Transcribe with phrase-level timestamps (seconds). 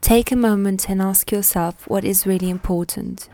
[0.00, 3.28] Take a moment and ask yourself what is really important.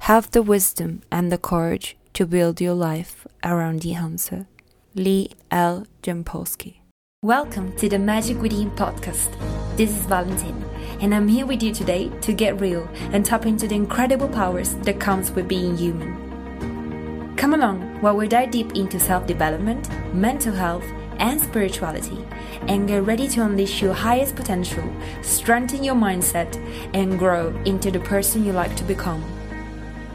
[0.00, 4.46] Have the wisdom and the courage to build your life around the answer.
[4.94, 5.86] Lee L.
[6.04, 6.76] Jampolsky.
[7.22, 9.28] Welcome to the Magic Within podcast.
[9.76, 10.64] This is Valentin,
[11.00, 14.76] and I'm here with you today to get real and tap into the incredible powers
[14.76, 17.34] that comes with being human.
[17.36, 20.84] Come along while we dive deep into self-development, mental health,
[21.18, 22.24] and spirituality,
[22.68, 24.84] and get ready to unleash your highest potential,
[25.22, 26.54] strengthen your mindset,
[26.94, 29.24] and grow into the person you like to become.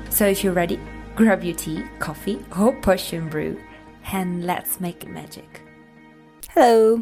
[0.09, 0.79] So if you're ready,
[1.15, 3.59] grab your tea, coffee, or potion brew,
[4.11, 5.61] and let's make magic.
[6.49, 7.01] Hello,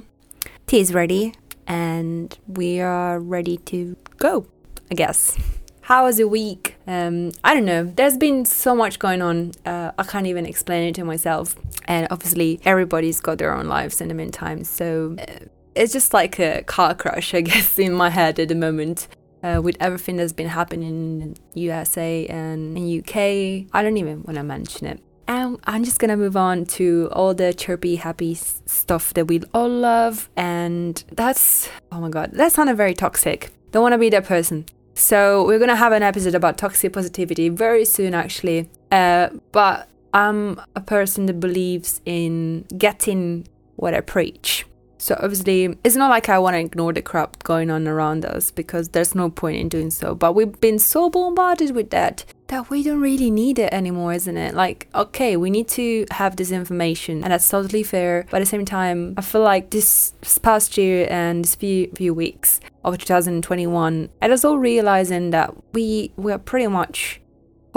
[0.65, 1.33] tea is ready,
[1.67, 4.47] and we are ready to go,
[4.89, 5.37] I guess.
[5.81, 6.76] How was your week?
[6.87, 7.83] Um, I don't know.
[7.83, 9.51] There's been so much going on.
[9.65, 11.55] Uh, I can't even explain it to myself.
[11.85, 14.63] And obviously, everybody's got their own lives in the meantime.
[14.63, 18.55] So uh, it's just like a car crash, I guess, in my head at the
[18.55, 19.07] moment.
[19.43, 24.35] Uh, with everything that's been happening in USA and in UK, I don't even want
[24.35, 24.99] to mention it.
[25.27, 29.69] And I'm just gonna move on to all the chirpy, happy stuff that we all
[29.69, 30.29] love.
[30.35, 33.51] And that's, oh my god, that sounded very toxic.
[33.71, 34.65] Don't wanna be that person.
[34.97, 38.67] So we're gonna have an episode about toxic positivity very soon, actually.
[38.91, 44.65] Uh, but I'm a person that believes in getting what I preach.
[44.97, 48.51] So obviously, it's not like I want to ignore the crap going on around us
[48.51, 50.15] because there's no point in doing so.
[50.15, 54.37] But we've been so bombarded with that that we don't really need it anymore, isn't
[54.37, 54.53] it?
[54.55, 58.25] Like, okay, we need to have this information, and that's totally fair.
[58.31, 62.13] But at the same time, I feel like this past year and this few few
[62.13, 67.21] weeks of 2021, I was all realizing that we we are pretty much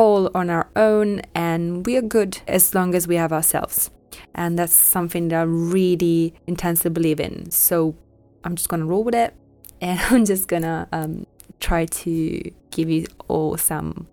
[0.00, 3.90] whole on our own, and we are good as long as we have ourselves.
[4.34, 7.50] And that's something that I really intensely believe in.
[7.50, 7.94] So
[8.42, 9.34] I'm just gonna roll with it,
[9.82, 11.26] and I'm just gonna um,
[11.60, 14.06] try to give you all some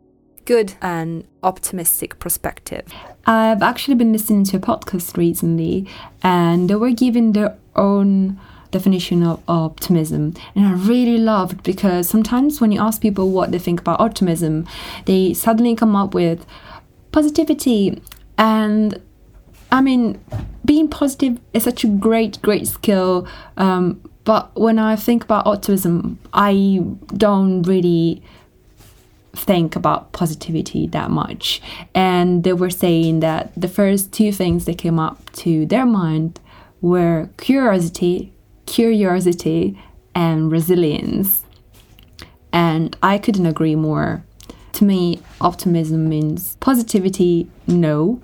[0.44, 2.86] good and optimistic perspective.
[3.26, 5.88] I've actually been listening to a podcast recently,
[6.22, 8.42] and they were giving their own
[8.72, 13.60] definition of optimism and i really loved because sometimes when you ask people what they
[13.60, 14.68] think about optimism
[15.06, 16.46] they suddenly come up with
[17.12, 18.02] positivity
[18.38, 19.02] and
[19.72, 20.24] I mean,
[20.64, 23.28] being positive is such a great, great skill.
[23.58, 26.82] Um, but when I think about optimism, I
[27.16, 28.22] don't really
[29.34, 31.62] think about positivity that much.
[31.94, 36.40] And they were saying that the first two things that came up to their mind
[36.82, 38.34] were curiosity,
[38.68, 39.82] curiosity,
[40.14, 41.44] and resilience.
[42.54, 44.24] And I couldn't agree more.
[44.74, 48.22] To me, optimism means positivity, no,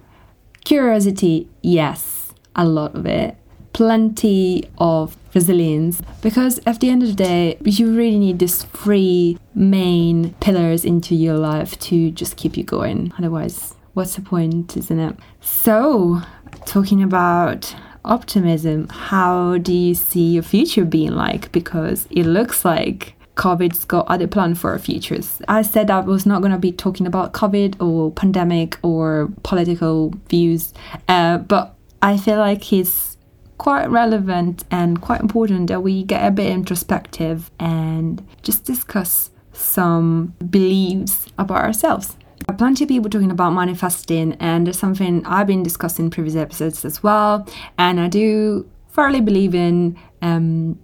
[0.64, 3.36] Curiosity, yes, a lot of it.
[3.74, 9.38] Plenty of resilience because at the end of the day, you really need these three
[9.56, 13.12] main pillars into your life to just keep you going.
[13.18, 15.16] Otherwise, what's the point, isn't it?
[15.42, 16.22] So,
[16.66, 17.76] talking about
[18.06, 21.52] optimism, how do you see your future being like?
[21.52, 25.42] Because it looks like COVID's got other plans for our futures.
[25.48, 30.14] I said I was not going to be talking about COVID or pandemic or political
[30.30, 30.74] views,
[31.08, 33.18] uh, but I feel like it's
[33.58, 40.34] quite relevant and quite important that we get a bit introspective and just discuss some
[40.50, 42.18] beliefs about ourselves.
[42.58, 46.86] Plenty of people talking about manifesting, and there's something I've been discussing in previous episodes
[46.86, 47.48] as well.
[47.78, 50.80] And I do thoroughly believe in um,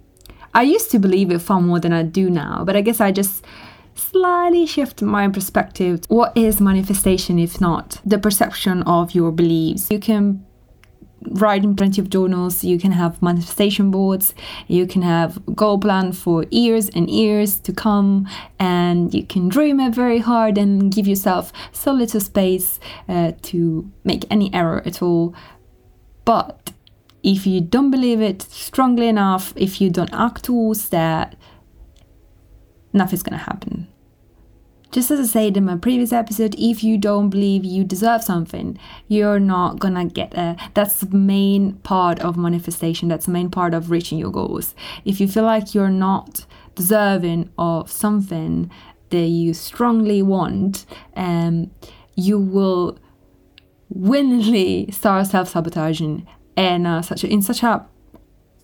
[0.52, 3.12] I used to believe it far more than I do now, but I guess I
[3.12, 3.44] just
[3.94, 6.00] slightly shift my perspective.
[6.08, 9.90] What is manifestation if not the perception of your beliefs?
[9.90, 10.44] You can
[11.28, 14.34] write in plenty of journals, you can have manifestation boards,
[14.68, 19.80] you can have goal plan for years and years to come, and you can dream
[19.80, 25.02] it very hard and give yourself so little space uh, to make any error at
[25.02, 25.34] all.
[26.24, 26.72] But
[27.22, 31.36] if you don't believe it strongly enough, if you don't act towards that,
[32.92, 33.88] nothing's gonna happen.
[34.90, 38.76] Just as I said in my previous episode, if you don't believe you deserve something,
[39.06, 40.58] you're not gonna get it.
[40.74, 44.74] That's the main part of manifestation, that's the main part of reaching your goals.
[45.04, 46.44] If you feel like you're not
[46.74, 48.68] deserving of something
[49.10, 51.70] that you strongly want, um,
[52.16, 52.98] you will
[53.88, 56.26] willingly start self sabotaging
[56.56, 57.86] in uh, such a, in such a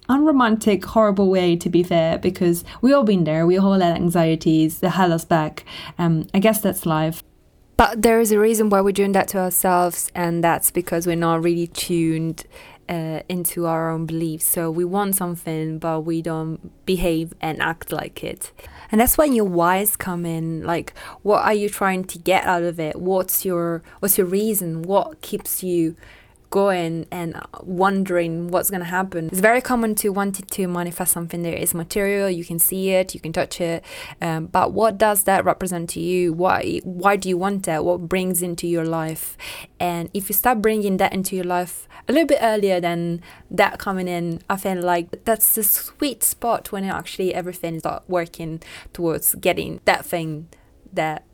[0.09, 3.47] unromantic, horrible way, to be fair, because we all been there.
[3.47, 5.65] We all had anxieties that held us back.
[5.99, 7.23] Um, I guess that's life.
[7.77, 11.17] But there is a reason why we're doing that to ourselves, and that's because we're
[11.17, 12.45] not really tuned
[12.89, 14.45] uh, into our own beliefs.
[14.45, 18.53] So we want something, but we don't behave and act like it.
[18.91, 20.63] And that's when your whys come in.
[20.63, 22.97] Like, what are you trying to get out of it?
[22.97, 24.83] What's your what's your reason?
[24.83, 25.97] What keeps you
[26.51, 29.27] going and wondering what's going to happen.
[29.29, 32.31] It's very common to want to manifest something that is material.
[32.31, 33.85] You can see it, you can touch it,
[34.21, 36.33] um, but what does that represent to you?
[36.33, 37.85] Why why do you want that?
[37.85, 39.37] What brings into your life?
[39.81, 43.79] And if you start bringing that into your life a little bit earlier than that
[43.79, 48.63] coming in, I feel like that's the sweet spot when actually everything start working
[48.93, 50.49] towards getting that thing
[50.93, 51.25] that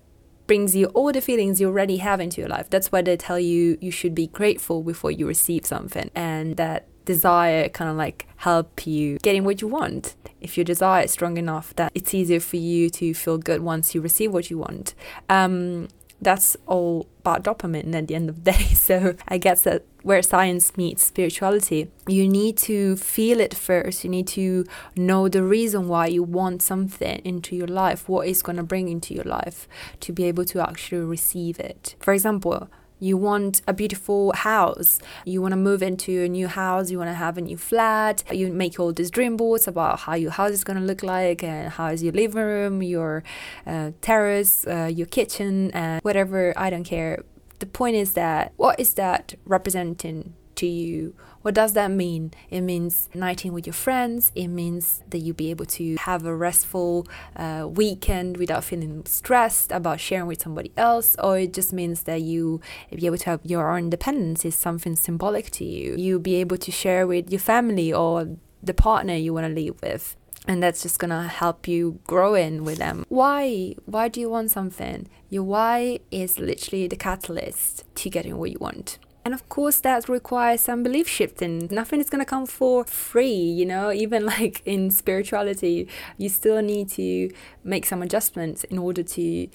[0.47, 2.69] brings you all the feelings you already have into your life.
[2.71, 6.87] That's why they tell you you should be grateful before you receive something, and that
[7.05, 10.15] desire kind of like help you getting what you want.
[10.41, 13.95] If your desire is strong enough, that it's easier for you to feel good once
[13.95, 14.95] you receive what you want.
[15.29, 15.89] Um,
[16.23, 18.69] that's all about dopamine at the end of the day.
[18.83, 24.03] So I guess that where science meets spirituality, you need to feel it first.
[24.03, 24.65] You need to
[24.97, 28.89] know the reason why you want something into your life, what is going to bring
[28.89, 29.69] into your life
[30.01, 31.95] to be able to actually receive it.
[32.01, 32.69] For example,
[33.03, 37.11] you want a beautiful house, you want to move into a new house, you want
[37.11, 40.53] to have a new flat, you make all these dream boards about how your house
[40.53, 43.25] is going to look like and how is your living room, your
[43.67, 47.25] uh, terrace, uh, your kitchen, and whatever, I don't care.
[47.59, 51.15] The point is that what is that representing to you?
[51.43, 52.33] What does that mean?
[52.49, 54.31] It means nighting with your friends.
[54.35, 59.73] It means that you'll be able to have a restful uh, weekend without feeling stressed
[59.73, 62.61] about sharing with somebody else, or it just means that you
[62.95, 65.97] be able to have your own independence is something symbolic to you.
[65.99, 69.83] You'll be able to share with your family or the partner you want to live
[69.83, 70.17] with
[70.47, 73.05] and that's just gonna help you grow in with them.
[73.09, 73.77] Why?
[73.85, 75.09] Why do you want something?
[75.31, 78.99] Your why is literally the catalyst to getting what you want.
[79.25, 81.69] And of course, that requires some belief shifting.
[81.71, 85.89] Nothing is going to come for free, you know, even like in spirituality,
[86.19, 87.31] you still need to
[87.63, 89.49] make some adjustments in order to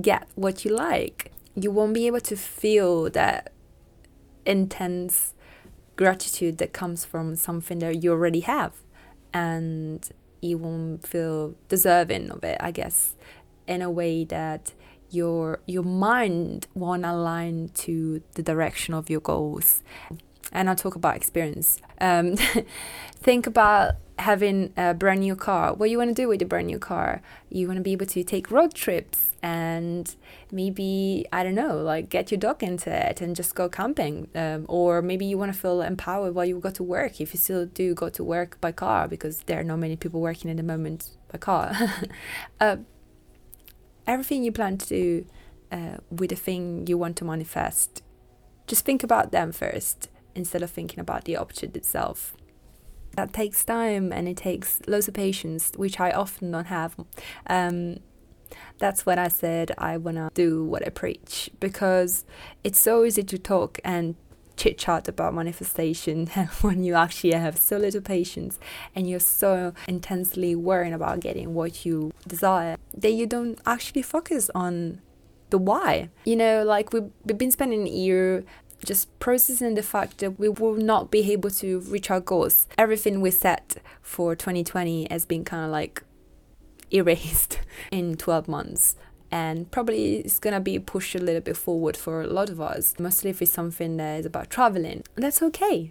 [0.00, 1.32] get what you like.
[1.56, 3.52] You won't be able to feel that
[4.44, 5.34] intense
[5.96, 8.72] gratitude that comes from something that you already have.
[9.32, 10.08] And
[10.40, 13.14] you won't feel deserving of it, I guess,
[13.66, 14.72] in a way that
[15.14, 19.82] your your mind won't align to the direction of your goals.
[20.52, 21.80] And I'll talk about experience.
[22.00, 22.36] Um,
[23.16, 25.74] think about having a brand new car.
[25.74, 27.22] What you want to do with a brand new car?
[27.50, 30.14] You want to be able to take road trips and
[30.52, 34.28] maybe I don't know, like get your dog into it and just go camping.
[34.34, 37.20] Um, or maybe you want to feel empowered while you go to work.
[37.20, 40.20] If you still do go to work by car, because there are not many people
[40.20, 41.76] working at the moment by car.
[42.60, 42.76] uh,
[44.06, 45.26] everything you plan to do
[45.72, 48.02] uh, with the thing you want to manifest,
[48.66, 52.34] just think about them first instead of thinking about the object itself.
[53.16, 56.96] That takes time and it takes loads of patience, which I often don't have.
[57.46, 57.98] Um,
[58.78, 62.24] that's when I said I want to do what I preach because
[62.62, 64.16] it's so easy to talk and
[64.56, 66.26] chit chat about manifestation
[66.60, 68.58] when you actually have so little patience
[68.94, 74.50] and you're so intensely worrying about getting what you desire that you don't actually focus
[74.54, 75.00] on
[75.50, 76.08] the why.
[76.24, 78.44] You know, like we've, we've been spending a year
[78.84, 82.66] just processing the fact that we will not be able to reach our goals.
[82.76, 86.02] Everything we set for 2020 has been kind of like
[86.90, 88.96] erased in 12 months
[89.34, 92.94] and probably it's gonna be pushed a little bit forward for a lot of us,
[93.00, 95.02] mostly if it's something that is about traveling.
[95.16, 95.90] That's okay.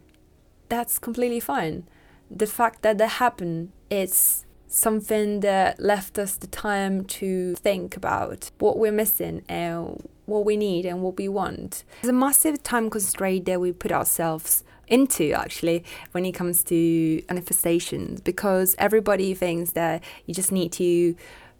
[0.69, 1.83] That's completely fine.
[2.31, 8.49] The fact that that happened, it's something that left us the time to think about
[8.59, 11.83] what we're missing and what we need and what we want.
[12.01, 17.21] There's a massive time constraint that we put ourselves into actually when it comes to
[17.29, 21.15] manifestations because everybody thinks that you just need to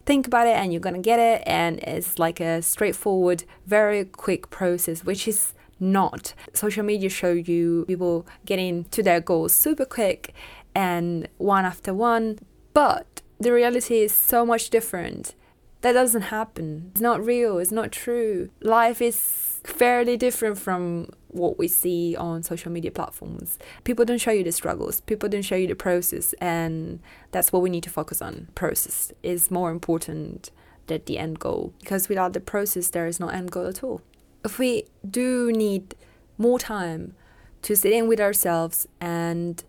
[0.06, 1.44] think about it and you're going to get it.
[1.46, 6.34] And it's like a straightforward, very quick process, which is not.
[6.54, 10.34] Social media show you people getting to their goals super quick
[10.74, 12.40] and one after one.
[12.74, 15.36] But the reality is so much different.
[15.82, 16.92] That doesn't happen.
[16.92, 17.58] It's not real.
[17.58, 18.50] It's not true.
[18.62, 23.58] Life is fairly different from what we see on social media platforms.
[23.84, 27.00] People don't show you the struggles, people don't show you the process, and
[27.32, 28.48] that's what we need to focus on.
[28.56, 30.52] Process is more important
[30.88, 34.02] than the end goal because without the process, there is no end goal at all.
[34.44, 35.96] If we do need
[36.38, 37.16] more time
[37.62, 39.64] to sit in with ourselves and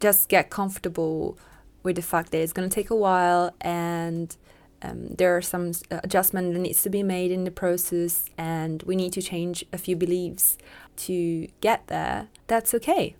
[0.00, 1.38] just get comfortable
[1.82, 4.36] with the fact that it's going to take a while and
[4.82, 8.96] um, there are some adjustment that needs to be made in the process and we
[8.96, 10.58] need to change a few beliefs
[10.96, 12.28] to get there.
[12.46, 13.16] That's okay.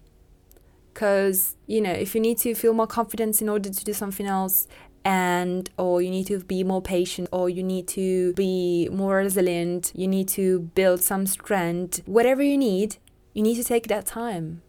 [0.93, 4.27] Because you know if you need to feel more confidence in order to do something
[4.27, 4.67] else
[5.05, 9.93] and or you need to be more patient or you need to be more resilient
[9.95, 12.97] you need to build some strength whatever you need
[13.39, 14.63] you need to take that time.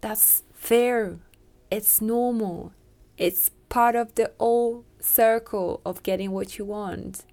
[0.00, 1.18] That's fair.
[1.72, 2.72] It's normal.
[3.18, 7.24] It's part of the whole circle of getting what you want.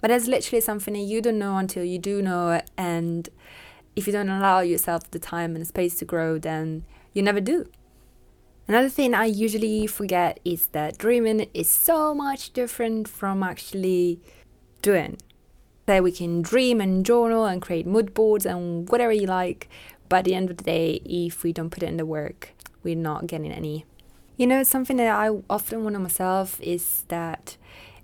[0.00, 2.70] But it's literally something that you don't know until you do know it.
[2.76, 3.28] And
[3.96, 7.66] if you don't allow yourself the time and space to grow, then you never do.
[8.66, 14.20] Another thing I usually forget is that dreaming is so much different from actually
[14.80, 15.18] doing.
[15.86, 19.68] That we can dream and journal and create mood boards and whatever you like,
[20.08, 22.52] but at the end of the day, if we don't put it in the work,
[22.82, 23.86] we're not getting any
[24.40, 27.58] you know, something that I often wonder myself is that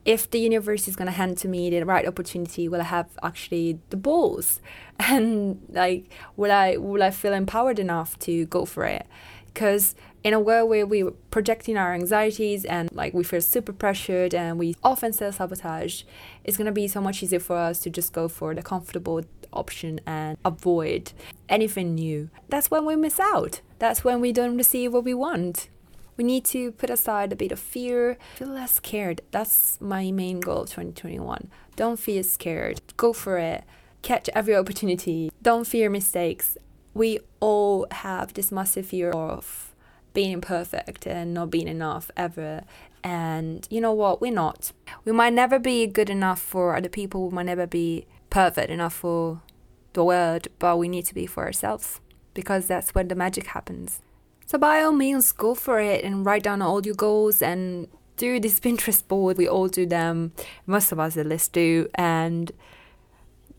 [0.04, 3.08] if the universe is going to hand to me the right opportunity, will I have
[3.22, 4.60] actually the balls?
[5.00, 9.06] And like, will I will I feel empowered enough to go for it?
[9.46, 14.34] Because in a world where we're projecting our anxieties and like we feel super pressured
[14.34, 16.02] and we often self sabotage,
[16.44, 19.22] it's gonna be so much easier for us to just go for the comfortable
[19.54, 21.12] option and avoid
[21.48, 22.28] anything new.
[22.50, 23.62] That's when we miss out.
[23.78, 25.70] That's when we don't receive what we want
[26.16, 29.20] we need to put aside a bit of fear, feel less scared.
[29.30, 31.50] That's my main goal of 2021.
[31.76, 32.80] Don't feel scared.
[32.96, 33.64] Go for it.
[34.02, 35.30] Catch every opportunity.
[35.42, 36.56] Don't fear mistakes.
[36.94, 39.74] We all have this massive fear of
[40.14, 42.62] being imperfect and not being enough ever.
[43.04, 44.20] And you know what?
[44.20, 44.72] We're not.
[45.04, 47.28] We might never be good enough for other people.
[47.28, 49.42] We might never be perfect enough for
[49.92, 52.00] the world, but we need to be for ourselves
[52.32, 54.00] because that's where the magic happens.
[54.46, 58.38] So by all means, go for it and write down all your goals and do
[58.38, 59.36] this Pinterest board.
[59.36, 60.32] We all do them.
[60.66, 62.52] Most of us at least do, and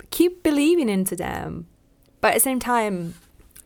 [0.09, 1.67] keep believing into them.
[2.21, 3.15] But at the same time,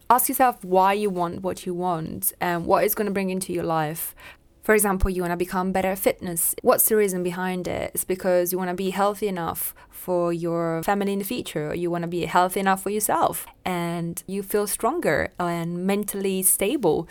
[0.09, 3.53] ask yourself why you want what you want and what is going to bring into
[3.53, 4.15] your life.
[4.61, 6.55] For example, you want to become better at fitness.
[6.61, 7.91] What's the reason behind it?
[7.93, 11.75] It's because you want to be healthy enough for your family in the future, or
[11.75, 17.07] you want to be healthy enough for yourself, and you feel stronger and mentally stable.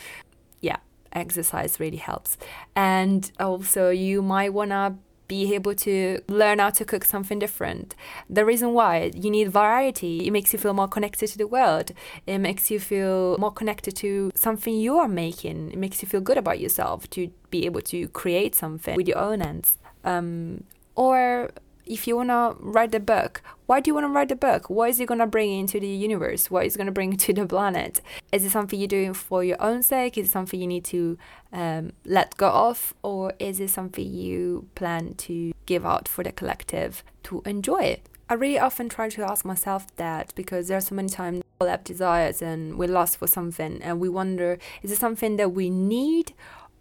[0.61, 0.76] Yeah,
[1.12, 2.38] exercise really helps.
[2.76, 4.95] And also, you might want to
[5.30, 7.94] be able to learn how to cook something different.
[8.28, 11.92] The reason why you need variety, it makes you feel more connected to the world.
[12.26, 15.70] It makes you feel more connected to something you are making.
[15.70, 19.18] It makes you feel good about yourself to be able to create something with your
[19.18, 19.78] own hands.
[20.04, 20.64] Um,
[20.96, 21.50] or
[21.90, 24.70] if you want to write a book, why do you want to write a book?
[24.70, 26.49] What is it going to bring into the universe?
[26.49, 28.00] What is it going to bring to the planet?
[28.30, 30.16] Is it something you're doing for your own sake?
[30.16, 31.18] Is it something you need to
[31.52, 32.94] um, let go of?
[33.02, 38.09] Or is it something you plan to give out for the collective to enjoy it?
[38.28, 41.66] I really often try to ask myself that because there are so many times we
[41.66, 45.68] have desires and we're lost for something and we wonder is it something that we
[45.68, 46.32] need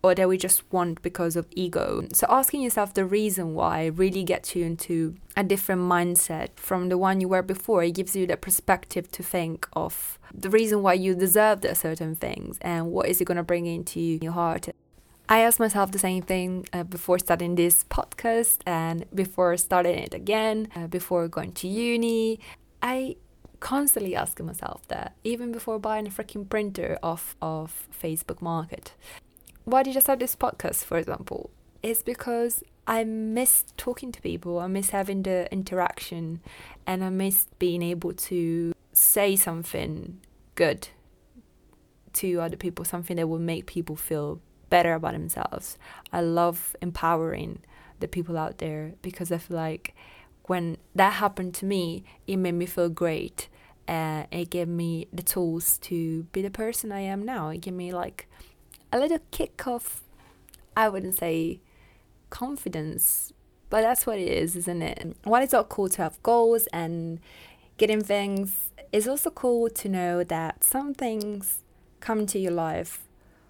[0.01, 2.07] or that we just want because of ego.
[2.13, 6.97] So asking yourself the reason why really gets you into a different mindset from the
[6.97, 7.83] one you were before.
[7.83, 12.15] It gives you the perspective to think of the reason why you deserve the certain
[12.15, 14.69] things and what is it going to bring into your heart.
[15.27, 20.13] I asked myself the same thing uh, before starting this podcast and before starting it
[20.13, 22.39] again, uh, before going to uni.
[22.81, 23.17] I
[23.59, 28.93] constantly asking myself that even before buying a freaking printer off of Facebook Market
[29.71, 31.49] why did I start this podcast, for example?
[31.83, 36.41] It's because I miss talking to people, I miss having the interaction,
[36.87, 40.19] and I miss being able to say something
[40.55, 40.89] good
[42.13, 45.77] to other people, something that will make people feel better about themselves.
[46.11, 47.59] I love empowering
[47.99, 49.95] the people out there because I feel like
[50.43, 53.49] when that happened to me, it made me feel great.
[53.87, 57.49] and it gave me the tools to be the person I am now.
[57.49, 58.27] It gave me like
[58.91, 60.01] a little kick of,
[60.75, 61.59] I wouldn't say
[62.29, 63.33] confidence,
[63.69, 65.15] but that's what it is, isn't it?
[65.23, 67.19] While it's all cool to have goals and
[67.77, 71.59] getting things, it's also cool to know that some things
[71.99, 73.05] come into your life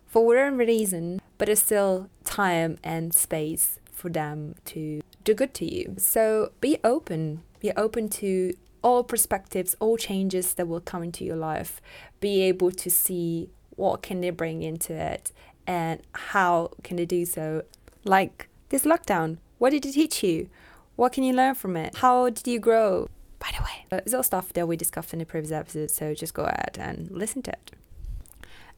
[0.08, 5.66] for whatever reason, but it's still time and space for them to do good to
[5.66, 5.96] you.
[5.98, 7.44] So be open.
[7.60, 11.82] Be open to all perspectives, all changes that will come into your life.
[12.20, 13.50] Be able to see
[13.80, 15.32] what can they bring into it
[15.66, 17.64] and how can they do so?
[18.04, 20.50] Like this lockdown what did it teach you?
[20.96, 21.98] What can you learn from it?
[21.98, 23.10] How did you grow?
[23.40, 26.14] By the way uh, it's all stuff that we discussed in the previous episode so
[26.14, 27.72] just go ahead and listen to it.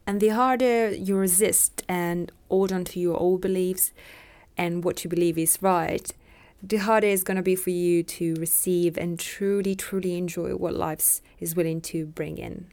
[0.06, 3.92] And the harder you resist and hold on to your old beliefs
[4.56, 6.12] and what you believe is right
[6.62, 10.74] the harder it's going to be for you to receive and truly, truly enjoy what
[10.74, 12.68] life is willing to bring in.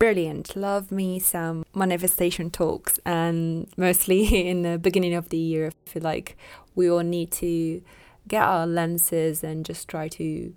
[0.00, 0.56] Brilliant.
[0.56, 6.02] Love me some manifestation talks, and mostly in the beginning of the year, I feel
[6.02, 6.38] like
[6.74, 7.82] we all need to
[8.26, 10.54] get our lenses and just try to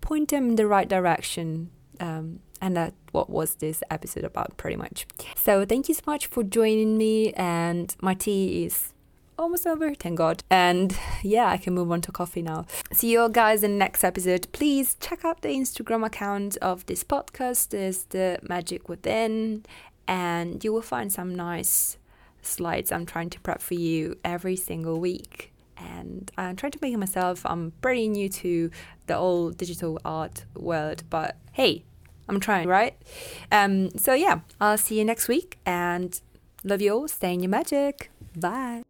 [0.00, 1.70] point them in the right direction.
[2.00, 5.06] Um, and that what was this episode about pretty much.
[5.36, 8.92] So thank you so much for joining me and my tea is
[9.40, 10.44] almost over, thank God.
[10.50, 12.66] And yeah, I can move on to coffee now.
[12.92, 14.46] See you all guys in the next episode.
[14.52, 17.70] Please check out the Instagram account of this podcast.
[17.70, 19.64] There's the Magic Within,
[20.06, 21.96] and you will find some nice
[22.42, 25.52] slides I'm trying to prep for you every single week.
[25.76, 27.40] And I'm trying to make it myself.
[27.46, 28.70] I'm pretty new to
[29.06, 31.84] the old digital art world, but hey,
[32.28, 32.94] I'm trying, right?
[33.50, 36.20] Um, so yeah, I'll see you next week and
[36.62, 37.08] love you all.
[37.08, 38.10] Stay in your magic.
[38.36, 38.82] Bye.